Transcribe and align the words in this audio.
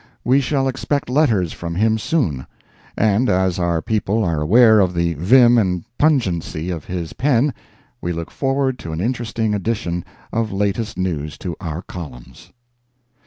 We 0.23 0.41
shall 0.41 0.67
expect 0.67 1.11
letters 1.11 1.53
from 1.53 1.75
him 1.75 1.99
soon; 1.99 2.47
and 2.97 3.29
as 3.29 3.59
our 3.59 3.83
people 3.83 4.23
are 4.23 4.41
aware 4.41 4.79
of 4.79 4.95
the 4.95 5.13
vim 5.13 5.59
and 5.59 5.83
pungency 5.99 6.71
of 6.71 6.85
his 6.85 7.13
pen 7.13 7.53
we 8.01 8.11
look 8.11 8.31
forward 8.31 8.79
to 8.79 8.93
an 8.93 8.99
interesting 8.99 9.53
addition 9.53 10.03
of 10.33 10.51
latest 10.51 10.97
news 10.97 11.37
to 11.37 11.55
our 11.61 11.83
columns. 11.83 12.51